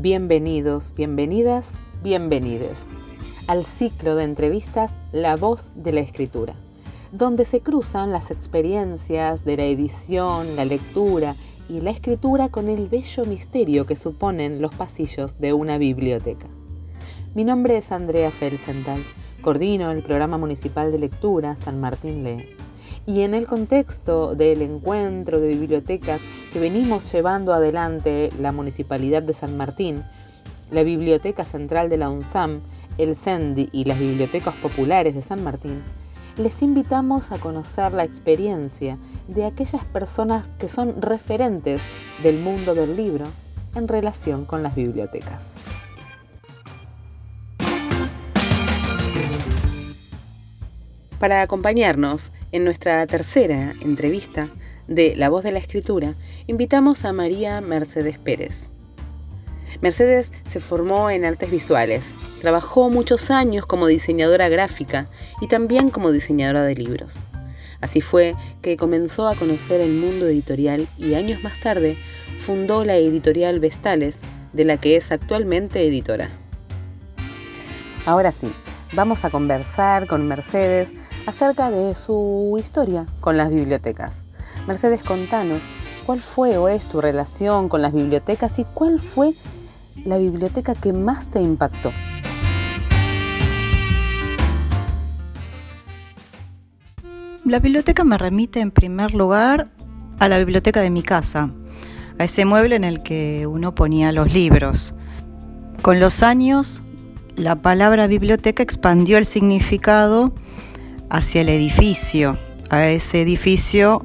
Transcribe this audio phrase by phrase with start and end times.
[0.00, 1.70] Bienvenidos, bienvenidas,
[2.04, 2.84] bienvenides
[3.48, 6.54] al ciclo de entrevistas La voz de la escritura,
[7.10, 11.34] donde se cruzan las experiencias de la edición, la lectura
[11.68, 16.46] y la escritura con el bello misterio que suponen los pasillos de una biblioteca.
[17.34, 19.02] Mi nombre es Andrea Felsenthal,
[19.40, 22.54] coordino el programa municipal de lectura San Martín Lee.
[23.04, 26.20] Y en el contexto del encuentro de bibliotecas
[26.52, 30.02] que venimos llevando adelante la Municipalidad de San Martín,
[30.70, 32.60] la Biblioteca Central de la UNSAM,
[32.96, 35.82] el CENDI y las bibliotecas populares de San Martín,
[36.36, 41.82] les invitamos a conocer la experiencia de aquellas personas que son referentes
[42.22, 43.26] del mundo del libro
[43.74, 45.46] en relación con las bibliotecas.
[51.18, 54.48] Para acompañarnos en nuestra tercera entrevista
[54.88, 56.14] de La voz de la escritura,
[56.46, 58.70] invitamos a María Mercedes Pérez.
[59.80, 65.06] Mercedes se formó en artes visuales, trabajó muchos años como diseñadora gráfica
[65.40, 67.18] y también como diseñadora de libros.
[67.80, 71.96] Así fue que comenzó a conocer el mundo editorial y años más tarde
[72.40, 74.20] fundó la editorial Vestales,
[74.52, 76.30] de la que es actualmente editora.
[78.06, 78.50] Ahora sí,
[78.94, 80.88] vamos a conversar con Mercedes
[81.26, 84.27] acerca de su historia con las bibliotecas.
[84.68, 85.62] Mercedes, contanos,
[86.04, 89.32] ¿cuál fue o es tu relación con las bibliotecas y cuál fue
[90.04, 91.90] la biblioteca que más te impactó?
[97.46, 99.70] La biblioteca me remite en primer lugar
[100.18, 101.50] a la biblioteca de mi casa,
[102.18, 104.94] a ese mueble en el que uno ponía los libros.
[105.80, 106.82] Con los años,
[107.36, 110.34] la palabra biblioteca expandió el significado
[111.08, 112.36] hacia el edificio,
[112.68, 114.04] a ese edificio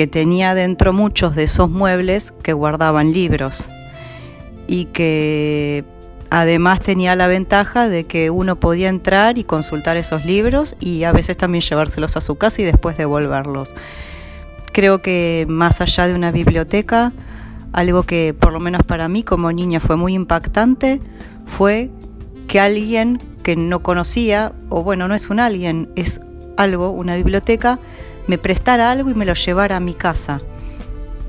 [0.00, 3.66] que tenía dentro muchos de esos muebles que guardaban libros
[4.66, 5.84] y que
[6.30, 11.12] además tenía la ventaja de que uno podía entrar y consultar esos libros y a
[11.12, 13.74] veces también llevárselos a su casa y después devolverlos.
[14.72, 17.12] Creo que más allá de una biblioteca,
[17.74, 20.98] algo que por lo menos para mí como niña fue muy impactante
[21.44, 21.90] fue
[22.48, 26.22] que alguien que no conocía, o bueno, no es un alguien, es
[26.56, 27.78] algo, una biblioteca,
[28.30, 30.40] me prestara algo y me lo llevara a mi casa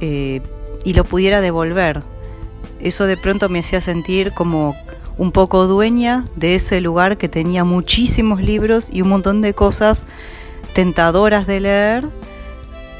[0.00, 0.40] eh,
[0.84, 2.02] y lo pudiera devolver
[2.84, 4.76] eso de pronto me hacía sentir como
[5.16, 10.04] un poco dueña de ese lugar que tenía muchísimos libros y un montón de cosas
[10.74, 12.08] tentadoras de leer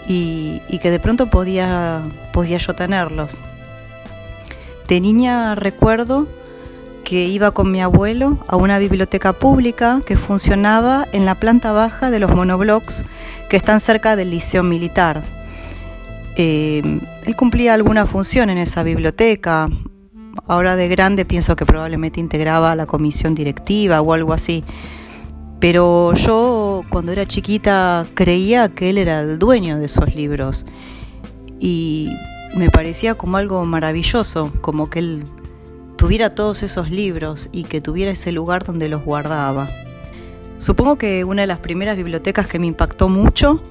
[0.08, 3.40] y, que de pronto podía, podía yo tenerlos.
[4.88, 6.26] De niña recuerdo
[7.14, 12.10] que iba con mi abuelo a una biblioteca pública que funcionaba en la planta baja
[12.10, 13.04] de los monoblocks
[13.48, 15.22] que están cerca del liceo militar.
[16.34, 16.82] Eh,
[17.24, 19.68] él cumplía alguna función en esa biblioteca.
[20.48, 24.64] Ahora de grande pienso que probablemente integraba la comisión directiva o algo así.
[25.60, 30.66] Pero yo cuando era chiquita creía que él era el dueño de esos libros.
[31.60, 32.10] Y
[32.56, 35.22] me parecía como algo maravilloso, como que él
[35.96, 39.68] tuviera todos esos libros y que tuviera ese lugar donde los guardaba.
[40.58, 43.62] Supongo que una de las primeras bibliotecas que me impactó mucho,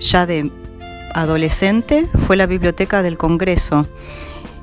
[0.00, 0.50] ya de
[1.14, 3.86] adolescente fue la biblioteca del Congreso.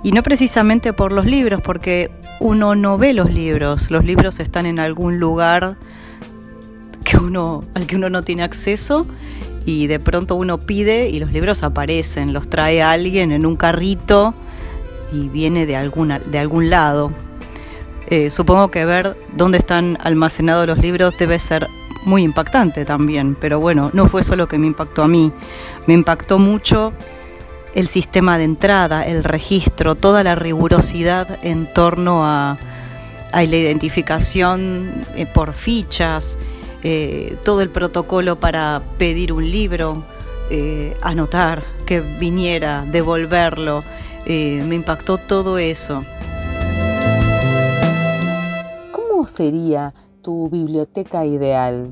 [0.04, 4.66] Y no precisamente por los libros, porque uno no ve los libros, los libros están
[4.66, 5.78] en algún lugar
[7.04, 9.06] que uno, al que uno no tiene acceso
[9.66, 14.34] y de pronto uno pide y los libros aparecen, los trae alguien en un carrito
[15.12, 17.14] y viene de, alguna, de algún lado.
[18.08, 21.66] Eh, supongo que ver dónde están almacenados los libros debe ser
[22.04, 25.32] muy impactante también, pero bueno, no fue solo que me impactó a mí,
[25.86, 26.94] me impactó mucho
[27.74, 32.58] el sistema de entrada, el registro, toda la rigurosidad en torno a,
[33.32, 36.38] la identificación eh, por fichas,
[36.84, 40.04] eh, todo el protocolo para pedir un libro,
[41.02, 43.86] anotar que viniera, devolverlo,
[44.26, 46.04] me impactó todo eso.
[48.92, 51.92] ¿Cómo sería tu biblioteca ideal?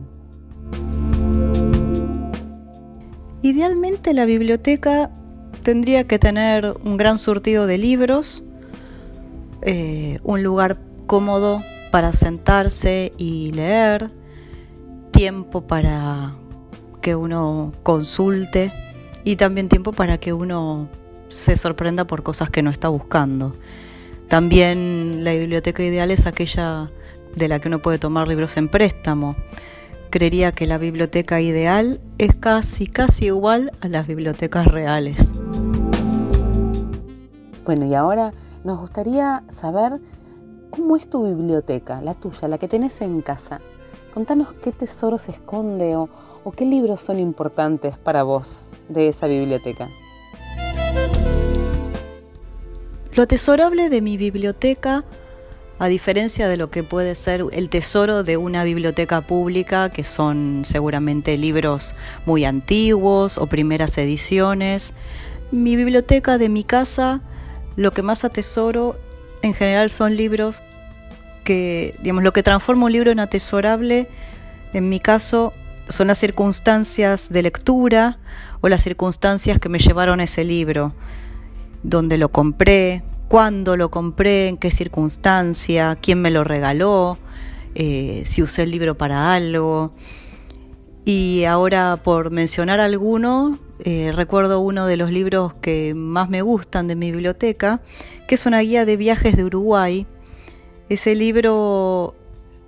[3.42, 5.10] Idealmente la biblioteca
[5.64, 8.44] tendría que tener un gran surtido de libros,
[9.62, 10.78] eh, un lugar
[11.08, 14.10] cómodo para sentarse y leer,
[15.12, 16.32] tiempo para
[17.02, 18.72] que uno consulte
[19.24, 20.90] y también tiempo para que uno
[21.30, 23.54] se sorprenda por cosas que no está buscando.
[24.28, 26.92] También la biblioteca ideal es aquella
[27.36, 29.36] de la que uno puede tomar libros en préstamo.
[30.10, 35.34] Creería que la biblioteca ideal es casi, casi igual a las bibliotecas reales.
[37.64, 38.34] Bueno, y ahora
[38.64, 40.00] nos gustaría saber
[40.72, 43.62] cómo es tu biblioteca, la tuya, la que tenés en casa.
[44.14, 46.10] Contanos qué tesoro se esconde o,
[46.44, 49.88] o qué libros son importantes para vos de esa biblioteca.
[53.20, 55.04] Lo atesorable de mi biblioteca,
[55.78, 60.62] a diferencia de lo que puede ser el tesoro de una biblioteca pública, que son
[60.64, 61.96] seguramente libros
[62.26, 64.94] muy antiguos o primeras ediciones,
[65.52, 67.20] mi biblioteca de mi casa,
[67.76, 68.98] lo que más atesoro
[69.42, 70.64] en general son libros
[71.44, 74.08] que, digamos, lo que transforma un libro en atesorable,
[74.72, 75.52] en mi caso,
[75.90, 78.18] son las circunstancias de lectura
[78.62, 80.94] o las circunstancias que me llevaron a ese libro,
[81.84, 87.18] dónde lo compré, cuándo lo compré, en qué circunstancia, quién me lo regaló,
[87.76, 89.94] eh, si usé el libro para algo.
[91.06, 96.88] Y ahora por mencionar alguno, eh, recuerdo uno de los libros que más me gustan
[96.88, 97.82] de mi biblioteca,
[98.28, 100.08] que es una guía de viajes de Uruguay.
[100.90, 102.16] Ese libro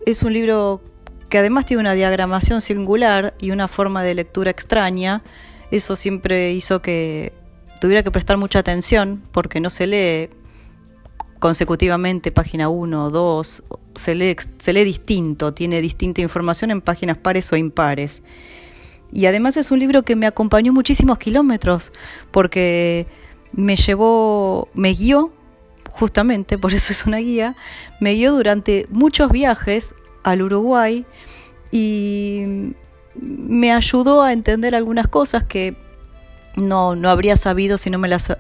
[0.06, 0.82] es un libro
[1.30, 5.24] que además tiene una diagramación singular y una forma de lectura extraña.
[5.72, 7.34] Eso siempre hizo que
[7.80, 10.41] tuviera que prestar mucha atención porque no se lee
[11.42, 13.64] consecutivamente página 1 o 2,
[13.96, 18.22] se lee, se lee distinto, tiene distinta información en páginas pares o impares.
[19.12, 21.94] Y además es un libro que me acompañó muchísimos kilómetros,
[22.30, 23.08] porque
[23.54, 25.34] me llevó, me guió,
[25.90, 27.56] justamente, por eso es una guía,
[28.00, 31.08] me guió durante muchos viajes al Uruguay
[31.72, 32.76] y
[33.16, 35.76] me ayudó a entender algunas cosas que
[36.56, 38.32] no, no habría sabido si no me las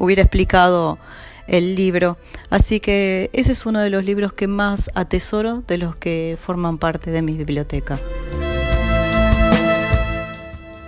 [0.00, 0.98] hubiera explicado
[1.46, 2.16] el libro.
[2.50, 6.78] Así que ese es uno de los libros que más atesoro de los que forman
[6.78, 7.98] parte de mi biblioteca.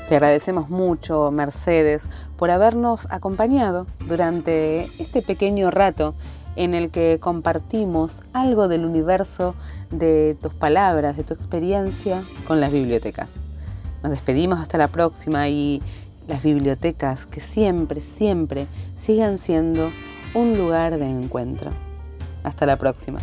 [0.09, 6.15] Te agradecemos mucho, Mercedes, por habernos acompañado durante este pequeño rato
[6.57, 9.55] en el que compartimos algo del universo
[9.91, 13.31] de tus palabras, de tu experiencia con las bibliotecas.
[14.03, 15.81] Nos despedimos hasta la próxima y
[16.29, 18.67] las bibliotecas que siempre, siempre
[18.99, 19.91] sigan siendo
[20.35, 21.71] un lugar de encuentro.
[22.43, 23.21] Hasta la próxima.